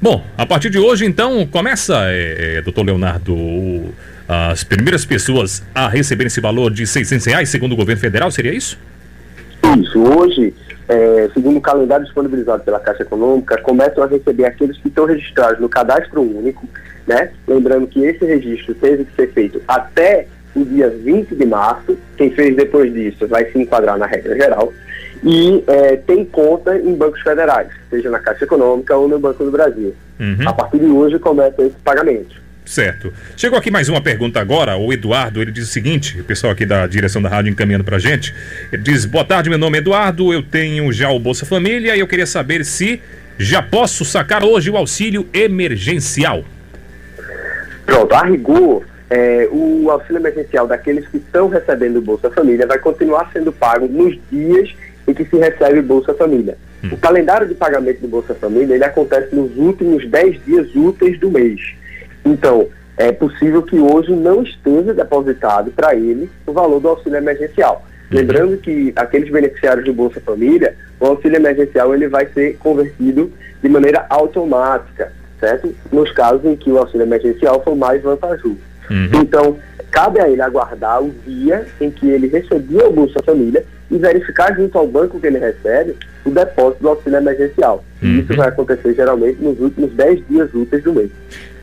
Bom, 0.00 0.24
a 0.36 0.46
partir 0.46 0.70
de 0.70 0.78
hoje, 0.78 1.04
então, 1.04 1.46
começa, 1.46 1.94
é, 2.10 2.56
é, 2.56 2.62
doutor 2.62 2.84
Leonardo, 2.84 3.34
as 4.26 4.64
primeiras 4.64 5.04
pessoas 5.04 5.62
a 5.74 5.88
receberem 5.88 6.28
esse 6.28 6.40
valor 6.40 6.70
de 6.70 6.86
600 6.86 7.26
reais, 7.26 7.48
segundo 7.48 7.72
o 7.72 7.76
governo 7.76 8.00
federal, 8.00 8.30
seria 8.30 8.52
isso? 8.54 8.78
Isso. 9.78 9.98
Hoje, 9.98 10.54
é, 10.88 11.28
segundo 11.34 11.58
o 11.58 11.60
calendário 11.60 12.04
disponibilizado 12.04 12.62
pela 12.62 12.80
Caixa 12.80 13.02
Econômica, 13.02 13.58
começam 13.58 14.02
a 14.02 14.06
receber 14.06 14.46
aqueles 14.46 14.76
que 14.78 14.88
estão 14.88 15.04
registrados 15.04 15.60
no 15.60 15.68
cadastro 15.68 16.22
único, 16.22 16.66
né? 17.06 17.30
Lembrando 17.46 17.86
que 17.86 18.02
esse 18.04 18.24
registro 18.24 18.74
teve 18.74 19.04
que 19.04 19.14
ser 19.14 19.32
feito 19.32 19.60
até 19.68 20.26
o 20.54 20.64
dia 20.64 20.88
20 20.88 21.34
de 21.34 21.46
março. 21.46 21.98
Quem 22.16 22.30
fez 22.30 22.56
depois 22.56 22.92
disso 22.92 23.26
vai 23.26 23.44
se 23.50 23.58
enquadrar 23.58 23.98
na 23.98 24.06
regra 24.06 24.34
geral. 24.36 24.72
E 25.22 25.62
é, 25.66 25.96
tem 25.96 26.24
conta 26.24 26.76
em 26.78 26.94
bancos 26.94 27.20
federais, 27.20 27.68
seja 27.90 28.10
na 28.10 28.18
Caixa 28.18 28.44
Econômica 28.44 28.96
ou 28.96 29.06
no 29.06 29.18
Banco 29.18 29.44
do 29.44 29.50
Brasil. 29.50 29.94
Uhum. 30.18 30.48
A 30.48 30.52
partir 30.52 30.78
de 30.78 30.86
hoje 30.86 31.18
começa 31.18 31.62
esse 31.62 31.76
pagamento. 31.84 32.40
Certo. 32.64 33.12
Chegou 33.36 33.58
aqui 33.58 33.70
mais 33.70 33.88
uma 33.88 34.00
pergunta 34.00 34.40
agora. 34.40 34.76
O 34.76 34.92
Eduardo, 34.92 35.42
ele 35.42 35.50
diz 35.50 35.64
o 35.64 35.72
seguinte: 35.72 36.20
o 36.20 36.24
pessoal 36.24 36.52
aqui 36.52 36.64
da 36.64 36.86
direção 36.86 37.20
da 37.20 37.28
rádio 37.28 37.50
encaminhando 37.50 37.84
pra 37.84 37.98
gente. 37.98 38.34
Ele 38.72 38.82
diz: 38.82 39.04
Boa 39.04 39.24
tarde, 39.24 39.50
meu 39.50 39.58
nome 39.58 39.78
é 39.78 39.80
Eduardo. 39.80 40.32
Eu 40.32 40.42
tenho 40.42 40.92
já 40.92 41.10
o 41.10 41.18
Bolsa 41.18 41.44
Família 41.44 41.96
e 41.96 42.00
eu 42.00 42.06
queria 42.06 42.26
saber 42.26 42.64
se 42.64 43.02
já 43.38 43.60
posso 43.60 44.04
sacar 44.04 44.44
hoje 44.44 44.70
o 44.70 44.76
auxílio 44.76 45.26
emergencial. 45.32 46.44
Pronto, 47.84 48.14
a 48.14 48.24
rigor, 48.24 48.84
é, 49.10 49.48
o 49.50 49.90
auxílio 49.90 50.20
emergencial 50.20 50.68
daqueles 50.68 51.06
que 51.08 51.16
estão 51.16 51.48
recebendo 51.48 51.96
o 51.96 52.02
Bolsa 52.02 52.30
Família 52.30 52.64
vai 52.66 52.78
continuar 52.78 53.28
sendo 53.32 53.52
pago 53.52 53.88
nos 53.88 54.16
dias 54.30 54.72
em 55.06 55.12
que 55.12 55.24
se 55.24 55.36
recebe 55.36 55.80
o 55.80 55.82
Bolsa 55.82 56.14
Família. 56.14 56.56
Hum. 56.84 56.90
O 56.92 56.96
calendário 56.96 57.48
de 57.48 57.54
pagamento 57.54 58.00
do 58.00 58.08
Bolsa 58.08 58.34
Família 58.34 58.74
ele 58.74 58.84
acontece 58.84 59.34
nos 59.34 59.56
últimos 59.56 60.08
10 60.08 60.44
dias 60.44 60.74
úteis 60.76 61.18
do 61.18 61.28
mês. 61.28 61.60
Então, 62.24 62.68
é 62.96 63.10
possível 63.10 63.62
que 63.62 63.80
hoje 63.80 64.12
não 64.12 64.42
esteja 64.42 64.94
depositado 64.94 65.72
para 65.72 65.94
ele 65.96 66.30
o 66.46 66.52
valor 66.52 66.78
do 66.78 66.88
auxílio 66.88 67.18
emergencial. 67.18 67.84
Uhum. 68.12 68.18
Lembrando 68.18 68.58
que 68.58 68.92
aqueles 68.94 69.30
beneficiários 69.30 69.86
do 69.86 69.92
Bolsa 69.92 70.20
Família, 70.20 70.76
o 71.00 71.06
auxílio 71.06 71.36
emergencial 71.36 71.92
ele 71.92 72.06
vai 72.06 72.26
ser 72.26 72.56
convertido 72.58 73.32
de 73.60 73.68
maneira 73.68 74.06
automática, 74.08 75.12
certo? 75.40 75.74
Nos 75.90 76.12
casos 76.12 76.44
em 76.44 76.54
que 76.54 76.70
o 76.70 76.78
auxílio 76.78 77.04
emergencial 77.04 77.60
for 77.64 77.74
mais 77.74 78.00
vantajoso. 78.02 78.69
Uhum. 78.90 79.22
Então, 79.22 79.56
cabe 79.90 80.20
a 80.20 80.28
ele 80.28 80.42
aguardar 80.42 81.02
o 81.02 81.10
dia 81.26 81.66
em 81.80 81.90
que 81.90 82.08
ele 82.08 82.26
recebia 82.26 82.88
o 82.88 82.92
Bolsa 82.92 83.22
Família 83.24 83.64
e 83.90 83.96
verificar 83.98 84.54
junto 84.54 84.76
ao 84.78 84.86
banco 84.86 85.18
que 85.18 85.26
ele 85.26 85.38
recebe 85.38 85.96
o 86.24 86.30
depósito 86.30 86.82
do 86.82 86.88
auxílio 86.88 87.18
emergencial. 87.18 87.84
Uhum. 88.02 88.20
Isso 88.20 88.34
vai 88.34 88.48
acontecer 88.48 88.94
geralmente 88.94 89.42
nos 89.42 89.58
últimos 89.60 89.92
10 89.92 90.26
dias 90.28 90.54
úteis 90.54 90.82
do 90.84 90.92
mês. 90.92 91.10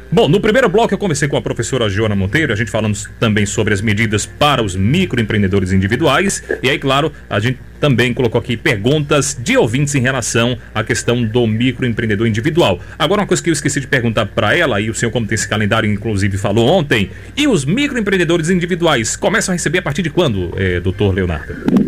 Bom, 0.09 0.29
no 0.29 0.39
primeiro 0.39 0.69
bloco 0.69 0.93
eu 0.93 0.97
conversei 0.97 1.27
com 1.27 1.35
a 1.35 1.41
professora 1.41 1.89
Joana 1.89 2.15
Monteiro, 2.15 2.53
a 2.53 2.55
gente 2.55 2.71
falando 2.71 2.97
também 3.19 3.45
sobre 3.45 3.73
as 3.73 3.81
medidas 3.81 4.25
para 4.25 4.63
os 4.63 4.73
microempreendedores 4.73 5.73
individuais. 5.73 6.41
E 6.63 6.69
aí, 6.69 6.79
claro, 6.79 7.11
a 7.29 7.41
gente 7.41 7.59
também 7.79 8.13
colocou 8.13 8.39
aqui 8.39 8.55
perguntas 8.55 9.37
de 9.37 9.57
ouvintes 9.57 9.93
em 9.95 9.99
relação 9.99 10.57
à 10.73 10.81
questão 10.81 11.23
do 11.23 11.45
microempreendedor 11.45 12.25
individual. 12.25 12.79
Agora, 12.97 13.21
uma 13.21 13.27
coisa 13.27 13.43
que 13.43 13.49
eu 13.49 13.53
esqueci 13.53 13.81
de 13.81 13.87
perguntar 13.87 14.27
para 14.27 14.55
ela, 14.55 14.79
e 14.79 14.89
o 14.89 14.95
senhor, 14.95 15.11
como 15.11 15.27
tem 15.27 15.35
esse 15.35 15.47
calendário, 15.47 15.91
inclusive 15.91 16.37
falou 16.37 16.67
ontem, 16.67 17.11
e 17.35 17.45
os 17.45 17.65
microempreendedores 17.65 18.49
individuais 18.49 19.17
começam 19.17 19.51
a 19.51 19.55
receber 19.55 19.79
a 19.79 19.81
partir 19.81 20.03
de 20.03 20.09
quando, 20.09 20.53
eh, 20.57 20.79
doutor 20.79 21.13
Leonardo? 21.13 21.86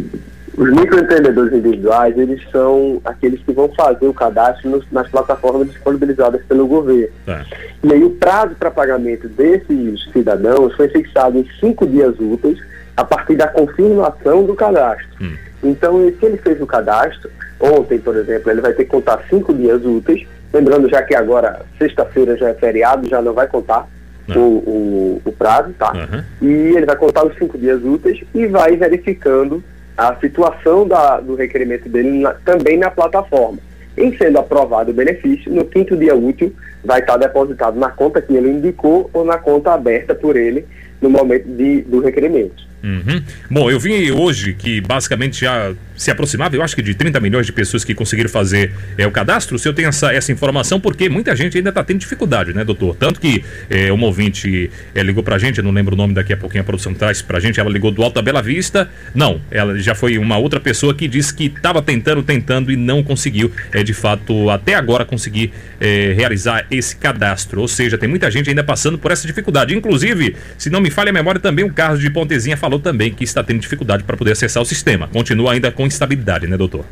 Os 0.59 0.69
microempreendedores 0.71 1.53
individuais, 1.53 2.17
eles 2.17 2.41
são 2.51 2.99
aqueles 3.05 3.41
que 3.43 3.53
vão 3.53 3.69
fazer 3.69 4.05
o 4.05 4.13
cadastro 4.13 4.69
nos, 4.69 4.85
nas 4.91 5.07
plataformas 5.07 5.69
disponibilizadas 5.69 6.43
pelo 6.49 6.67
governo. 6.67 7.07
Tá. 7.25 7.45
E 7.81 7.93
aí 7.93 8.03
o 8.03 8.09
prazo 8.09 8.55
para 8.55 8.69
pagamento 8.69 9.29
desses 9.29 10.03
cidadãos 10.11 10.75
foi 10.75 10.89
fixado 10.89 11.37
em 11.37 11.49
cinco 11.61 11.87
dias 11.87 12.13
úteis 12.19 12.59
a 12.97 13.05
partir 13.05 13.37
da 13.37 13.47
confirmação 13.47 14.43
do 14.43 14.53
cadastro. 14.53 15.07
Hum. 15.21 15.33
Então, 15.63 15.97
se 16.19 16.25
ele 16.25 16.35
fez 16.35 16.61
o 16.61 16.67
cadastro, 16.67 17.31
ontem, 17.57 17.97
por 17.97 18.17
exemplo, 18.17 18.51
ele 18.51 18.59
vai 18.59 18.73
ter 18.73 18.83
que 18.83 18.91
contar 18.91 19.23
cinco 19.29 19.53
dias 19.53 19.85
úteis, 19.85 20.27
lembrando 20.51 20.89
já 20.89 21.01
que 21.03 21.15
agora, 21.15 21.61
sexta-feira 21.77 22.35
já 22.35 22.49
é 22.49 22.53
feriado, 22.53 23.07
já 23.07 23.21
não 23.21 23.31
vai 23.31 23.47
contar 23.47 23.87
o, 24.35 24.39
o, 24.39 25.21
o, 25.23 25.31
prazo, 25.31 25.73
tá? 25.79 25.93
Uhum. 25.93 26.23
E 26.41 26.75
ele 26.75 26.85
vai 26.85 26.97
contar 26.97 27.25
os 27.25 27.33
cinco 27.37 27.57
dias 27.57 27.81
úteis 27.81 28.21
e 28.35 28.45
vai 28.45 28.75
verificando 28.75 29.63
a 30.00 30.15
situação 30.15 30.88
da, 30.88 31.20
do 31.20 31.36
requerimento 31.36 31.89
dele 31.89 32.20
na, 32.20 32.34
também 32.34 32.77
na 32.77 32.89
plataforma. 32.89 33.60
Em 33.98 34.15
sendo 34.15 34.39
aprovado 34.39 34.91
o 34.91 34.94
benefício, 34.94 35.51
no 35.51 35.65
quinto 35.65 35.98
dia 35.98 36.15
útil 36.15 36.56
vai 36.86 37.01
estar 37.01 37.18
depositado 37.18 37.77
na 37.77 37.89
conta 37.89 38.22
que 38.22 38.34
ele 38.34 38.50
indicou 38.50 39.10
ou 39.12 39.25
na 39.25 39.38
conta 39.38 39.74
aberta 39.74 40.15
por 40.15 40.38
ele 40.38 40.65
no 41.01 41.10
momento 41.10 41.48
de, 41.48 41.82
do 41.82 42.00
requerimento. 42.00 42.70
Uhum. 42.84 43.22
Bom, 43.50 43.70
eu 43.70 43.79
vi 43.79 44.12
hoje 44.12 44.53
que 44.53 44.79
basicamente 44.79 45.41
já 45.41 45.74
se 46.00 46.10
aproximava, 46.10 46.56
eu 46.56 46.63
acho 46.63 46.75
que 46.75 46.82
de 46.82 46.94
30 46.94 47.20
milhões 47.20 47.46
de 47.46 47.51
pessoas 47.51 47.84
que 47.84 47.94
conseguiram 47.94 48.29
fazer 48.29 48.72
é, 48.98 49.06
o 49.06 49.12
cadastro. 49.12 49.58
O 49.58 49.60
senhor 49.60 49.74
tem 49.74 49.86
essa, 49.86 50.13
essa 50.13 50.32
informação 50.32 50.79
porque 50.79 51.10
muita 51.10 51.36
gente 51.36 51.58
ainda 51.58 51.70
está 51.70 51.84
tendo 51.84 52.00
dificuldade, 52.00 52.53
né, 52.53 52.63
doutor? 52.63 52.96
Tanto 52.96 53.20
que 53.20 53.44
é, 53.70 53.91
uma 53.91 54.06
ouvinte 54.06 54.72
é, 54.96 55.03
ligou 55.03 55.22
para 55.22 55.36
a 55.36 55.39
gente, 55.39 55.58
eu 55.58 55.63
não 55.63 55.72
lembro 55.72 55.96
o 55.96 55.98
nome 55.98 56.13
daqui 56.13 56.32
a 56.32 56.38
pouquinho, 56.38 56.62
a 56.62 56.63
produção 56.63 56.94
traz 56.94 57.22
para 57.22 57.38
a 57.38 57.41
gente, 57.41 57.60
ela 57.60 57.70
ligou 57.70 57.91
do 57.91 58.01
Alto 58.01 58.15
da 58.15 58.22
Bela 58.22 58.41
Vista. 58.41 58.89
Não, 59.13 59.41
ela 59.51 59.77
já 59.77 59.94
foi 59.94 60.18
uma 60.18 60.38
outra 60.38 60.62
pessoa 60.62 60.96
que 60.96 61.06
disse 61.06 61.34
que 61.34 61.48
estava 61.48 61.82
tentando, 61.82 62.24
tentando 62.24 62.72
e 62.72 62.77
não 62.77 63.03
conseguiu, 63.03 63.51
é, 63.74 63.84
de 63.84 63.94
fato, 63.94 64.50
até 64.50 64.75
agora 64.75 65.03
conseguir 65.03 65.51
é, 65.82 66.13
realizar 66.15 66.65
esse 66.72 66.96
cadastro. 66.96 67.60
Ou 67.60 67.68
seja, 67.68 67.98
tem 67.98 68.08
muita 68.08 68.32
gente 68.32 68.50
ainda 68.50 68.63
passando 68.63 68.98
por 68.98 69.12
essa 69.12 69.27
dificuldade. 69.27 69.75
Inclusive, 69.75 70.38
se 70.58 70.70
não 70.70 70.79
me 70.79 70.88
falha 70.89 71.10
a 71.10 71.13
memória, 71.13 71.39
também 71.39 71.65
o 71.65 71.74
Carlos 71.74 72.00
de 72.00 72.10
Pontezinha 72.10 72.58
falou 72.58 72.79
também 72.79 73.13
que 73.13 73.24
está 73.24 73.43
tendo 73.43 73.60
dificuldade 73.60 74.03
para 74.03 74.17
poder 74.17 74.31
acessar 74.31 74.62
o 74.62 74.65
sistema. 74.65 75.08
Continua 75.08 75.53
ainda 75.53 75.72
com 75.72 75.86
instabilidade, 75.86 76.48
né, 76.48 76.58
doutor? 76.58 76.86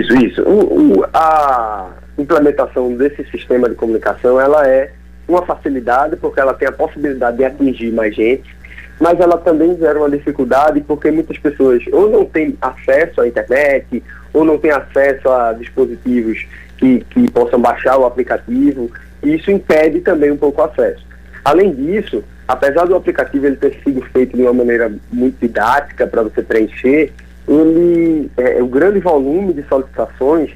Isso, 0.00 0.14
isso. 0.16 0.42
O, 0.42 1.00
o, 1.00 1.04
a 1.12 1.90
implementação 2.18 2.94
desse 2.96 3.24
sistema 3.30 3.68
de 3.68 3.74
comunicação, 3.74 4.40
ela 4.40 4.66
é 4.66 4.92
uma 5.28 5.44
facilidade 5.44 6.16
porque 6.16 6.40
ela 6.40 6.54
tem 6.54 6.68
a 6.68 6.72
possibilidade 6.72 7.36
de 7.36 7.44
atingir 7.44 7.92
mais 7.92 8.14
gente, 8.14 8.54
mas 9.00 9.18
ela 9.20 9.38
também 9.38 9.76
gera 9.78 9.98
uma 9.98 10.10
dificuldade 10.10 10.80
porque 10.80 11.10
muitas 11.10 11.38
pessoas 11.38 11.82
ou 11.92 12.10
não 12.10 12.24
têm 12.24 12.56
acesso 12.60 13.20
à 13.20 13.28
internet, 13.28 14.02
ou 14.32 14.44
não 14.44 14.58
têm 14.58 14.70
acesso 14.70 15.28
a 15.28 15.52
dispositivos 15.52 16.46
que, 16.78 17.04
que 17.10 17.30
possam 17.30 17.60
baixar 17.60 17.98
o 17.98 18.06
aplicativo, 18.06 18.90
e 19.22 19.34
isso 19.34 19.50
impede 19.50 20.00
também 20.00 20.30
um 20.30 20.36
pouco 20.36 20.60
o 20.60 20.64
acesso. 20.64 21.04
Além 21.44 21.72
disso, 21.74 22.22
apesar 22.46 22.86
do 22.86 22.94
aplicativo 22.94 23.46
ele 23.46 23.56
ter 23.56 23.80
sido 23.84 24.02
feito 24.12 24.36
de 24.36 24.42
uma 24.42 24.52
maneira 24.52 24.92
muito 25.12 25.38
didática 25.40 26.06
para 26.06 26.22
você 26.22 26.42
preencher, 26.42 27.12
ele, 27.48 28.30
é, 28.36 28.62
o 28.62 28.66
grande 28.66 29.00
volume 29.00 29.52
de 29.52 29.62
solicitações 29.64 30.50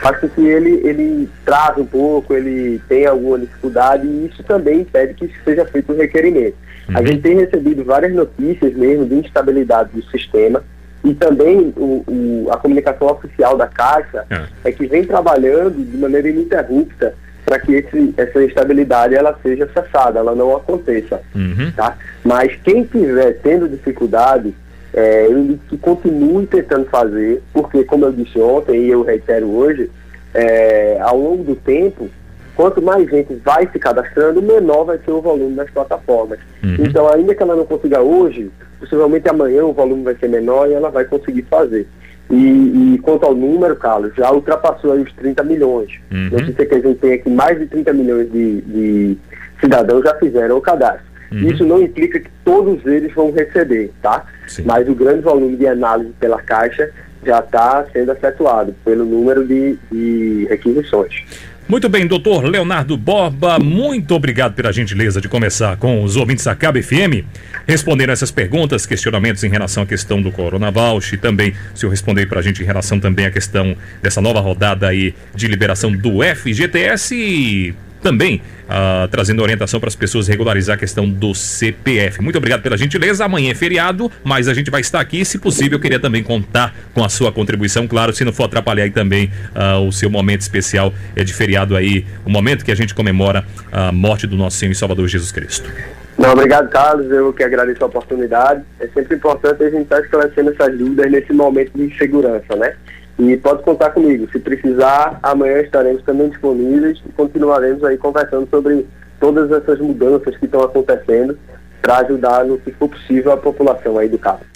faz 0.00 0.18
com 0.18 0.28
que 0.28 0.40
ele, 0.40 0.80
ele 0.86 1.28
trave 1.44 1.80
um 1.82 1.86
pouco, 1.86 2.34
ele 2.34 2.80
tenha 2.88 3.10
alguma 3.10 3.38
dificuldade 3.38 4.06
e 4.06 4.26
isso 4.26 4.42
também 4.42 4.80
impede 4.80 5.14
que 5.14 5.30
seja 5.44 5.64
feito 5.66 5.92
o 5.92 5.96
requerimento. 5.96 6.56
Uhum. 6.88 6.98
A 6.98 7.02
gente 7.02 7.20
tem 7.20 7.36
recebido 7.36 7.84
várias 7.84 8.14
notícias 8.14 8.74
mesmo 8.74 9.06
de 9.06 9.16
instabilidade 9.16 9.90
do 9.92 10.02
sistema 10.10 10.62
e 11.04 11.14
também 11.14 11.72
o, 11.76 12.04
o 12.06 12.48
a 12.50 12.56
comunicação 12.56 13.08
oficial 13.08 13.56
da 13.56 13.66
Caixa 13.66 14.24
uhum. 14.30 14.46
é 14.64 14.72
que 14.72 14.86
vem 14.86 15.04
trabalhando 15.04 15.84
de 15.84 15.96
maneira 15.96 16.28
ininterrupta 16.28 17.14
para 17.46 17.60
que 17.60 17.74
esse, 17.74 18.12
essa 18.16 18.44
instabilidade 18.44 19.14
ela 19.14 19.38
seja 19.40 19.70
cessada, 19.72 20.18
ela 20.18 20.34
não 20.34 20.56
aconteça. 20.56 21.22
Uhum. 21.32 21.70
Tá? 21.74 21.96
Mas 22.24 22.56
quem 22.56 22.82
estiver 22.82 23.38
tendo 23.38 23.68
dificuldade, 23.68 24.52
é, 24.92 25.26
ele 25.26 25.58
que 25.68 25.78
continue 25.78 26.44
tentando 26.46 26.86
fazer, 26.86 27.40
porque 27.52 27.84
como 27.84 28.04
eu 28.04 28.12
disse 28.12 28.38
ontem 28.40 28.82
e 28.82 28.90
eu 28.90 29.02
reitero 29.02 29.46
hoje, 29.46 29.88
é, 30.34 30.98
ao 31.00 31.16
longo 31.16 31.44
do 31.44 31.54
tempo, 31.54 32.10
quanto 32.56 32.82
mais 32.82 33.08
gente 33.08 33.32
vai 33.36 33.68
se 33.70 33.78
cadastrando, 33.78 34.42
menor 34.42 34.84
vai 34.84 34.98
ser 34.98 35.12
o 35.12 35.22
volume 35.22 35.54
das 35.54 35.70
plataformas. 35.70 36.40
Uhum. 36.64 36.76
Então, 36.80 37.08
ainda 37.08 37.32
que 37.32 37.42
ela 37.42 37.54
não 37.54 37.64
consiga 37.64 38.00
hoje, 38.00 38.50
possivelmente 38.80 39.28
amanhã 39.28 39.64
o 39.64 39.72
volume 39.72 40.02
vai 40.02 40.16
ser 40.16 40.28
menor 40.28 40.68
e 40.68 40.74
ela 40.74 40.90
vai 40.90 41.04
conseguir 41.04 41.42
fazer. 41.42 41.86
E, 42.30 42.94
e 42.94 42.98
quanto 42.98 43.24
ao 43.24 43.34
número, 43.34 43.76
Carlos, 43.76 44.12
já 44.16 44.30
ultrapassou 44.32 44.94
os 44.94 45.12
30 45.12 45.42
milhões. 45.44 45.90
Uhum. 46.10 46.30
Notícia 46.30 46.66
que 46.66 46.74
a 46.74 46.80
gente 46.80 46.98
tem 46.98 47.12
aqui, 47.14 47.30
mais 47.30 47.58
de 47.58 47.66
30 47.66 47.92
milhões 47.92 48.32
de, 48.32 48.60
de 48.62 49.18
cidadãos 49.60 50.02
já 50.02 50.14
fizeram 50.16 50.56
o 50.56 50.60
cadastro. 50.60 51.06
Uhum. 51.30 51.48
Isso 51.48 51.64
não 51.64 51.80
implica 51.80 52.20
que 52.20 52.30
todos 52.44 52.84
eles 52.86 53.12
vão 53.14 53.32
receber, 53.32 53.92
tá? 54.02 54.24
Sim. 54.46 54.62
Mas 54.64 54.88
o 54.88 54.94
grande 54.94 55.22
volume 55.22 55.56
de 55.56 55.66
análise 55.66 56.12
pela 56.18 56.40
Caixa 56.42 56.90
já 57.24 57.40
está 57.40 57.84
sendo 57.92 58.12
efetuado 58.12 58.74
pelo 58.84 59.04
número 59.04 59.46
de, 59.46 59.76
de 59.90 60.46
requisições. 60.48 61.24
Muito 61.68 61.88
bem, 61.88 62.06
doutor 62.06 62.44
Leonardo 62.44 62.96
Borba, 62.96 63.58
muito 63.58 64.14
obrigado 64.14 64.54
pela 64.54 64.72
gentileza 64.72 65.20
de 65.20 65.28
começar 65.28 65.76
com 65.76 66.04
os 66.04 66.14
ouvintes 66.14 66.44
da 66.44 66.54
Cabo 66.54 66.80
FM, 66.80 67.26
respondendo 67.66 68.10
essas 68.10 68.30
perguntas, 68.30 68.86
questionamentos 68.86 69.42
em 69.42 69.48
relação 69.48 69.82
à 69.82 69.86
questão 69.86 70.22
do 70.22 70.30
Coronavouch 70.30 71.16
e 71.16 71.18
também 71.18 71.54
o 71.74 71.76
senhor 71.76 71.90
responder 71.90 72.26
para 72.26 72.38
a 72.38 72.42
gente 72.42 72.62
em 72.62 72.64
relação 72.64 73.00
também 73.00 73.26
à 73.26 73.32
questão 73.32 73.76
dessa 74.00 74.20
nova 74.20 74.38
rodada 74.38 74.86
aí 74.86 75.12
de 75.34 75.48
liberação 75.48 75.90
do 75.90 76.20
FGTS 76.22 77.74
também 78.02 78.40
uh, 78.66 79.08
trazendo 79.08 79.42
orientação 79.42 79.80
para 79.80 79.88
as 79.88 79.94
pessoas 79.94 80.28
regularizar 80.28 80.76
a 80.76 80.78
questão 80.78 81.08
do 81.08 81.34
CPF. 81.34 82.22
Muito 82.22 82.36
obrigado 82.36 82.62
pela 82.62 82.76
gentileza. 82.76 83.24
Amanhã 83.24 83.50
é 83.50 83.54
feriado, 83.54 84.10
mas 84.24 84.48
a 84.48 84.54
gente 84.54 84.70
vai 84.70 84.80
estar 84.80 85.00
aqui. 85.00 85.24
Se 85.24 85.38
possível, 85.38 85.76
eu 85.76 85.80
queria 85.80 86.00
também 86.00 86.22
contar 86.22 86.74
com 86.94 87.04
a 87.04 87.08
sua 87.08 87.32
contribuição, 87.32 87.86
claro, 87.86 88.12
se 88.12 88.24
não 88.24 88.32
for 88.32 88.44
atrapalhar 88.44 88.84
aí 88.84 88.90
também 88.90 89.30
uh, 89.54 89.86
o 89.86 89.92
seu 89.92 90.10
momento 90.10 90.40
especial 90.40 90.92
é 91.14 91.24
de 91.24 91.32
feriado 91.32 91.76
aí, 91.76 92.04
o 92.24 92.30
momento 92.30 92.64
que 92.64 92.72
a 92.72 92.76
gente 92.76 92.94
comemora 92.94 93.44
a 93.72 93.92
morte 93.92 94.26
do 94.26 94.36
nosso 94.36 94.56
Senhor 94.56 94.72
e 94.72 94.74
Salvador 94.74 95.08
Jesus 95.08 95.32
Cristo. 95.32 95.70
Não, 96.18 96.32
obrigado, 96.32 96.70
Carlos. 96.70 97.10
Eu 97.10 97.32
que 97.32 97.42
agradeço 97.42 97.84
a 97.84 97.86
oportunidade. 97.86 98.62
É 98.80 98.88
sempre 98.88 99.16
importante 99.16 99.62
a 99.62 99.70
gente 99.70 99.82
estar 99.82 100.00
esclarecendo 100.00 100.50
essas 100.50 100.76
dúvidas 100.78 101.10
nesse 101.10 101.32
momento 101.32 101.72
de 101.74 101.84
insegurança, 101.84 102.56
né? 102.56 102.74
E 103.18 103.36
pode 103.38 103.62
contar 103.62 103.90
comigo. 103.90 104.30
Se 104.30 104.38
precisar, 104.38 105.18
amanhã 105.22 105.60
estaremos 105.60 106.02
também 106.02 106.28
disponíveis 106.28 107.02
e 107.06 107.12
continuaremos 107.12 107.82
aí 107.82 107.96
conversando 107.96 108.48
sobre 108.50 108.86
todas 109.18 109.50
essas 109.50 109.78
mudanças 109.80 110.36
que 110.36 110.44
estão 110.44 110.62
acontecendo 110.62 111.38
para 111.80 111.98
ajudar 111.98 112.44
no 112.44 112.58
que 112.58 112.72
for 112.72 112.88
possível 112.88 113.32
a 113.32 113.36
população 113.36 113.98
aí 113.98 114.08
do 114.08 114.18
carro. 114.18 114.46